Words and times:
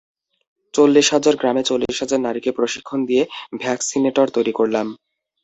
চল্লিশ 0.73 1.07
হাজার 1.13 1.35
গ্রামে 1.35 1.63
চল্লিশ 1.63 1.95
হাজার 2.01 2.19
নারীকে 2.19 2.51
প্রশিক্ষণ 2.51 2.99
দিয়ে 3.05 3.23
ভ্যাকসিনেটর 3.61 4.27
তৈরি 4.35 4.53
করলাম। 4.55 4.87